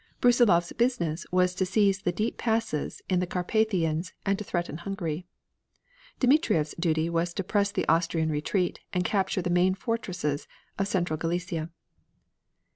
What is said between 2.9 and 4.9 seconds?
in the Carpathians and to threaten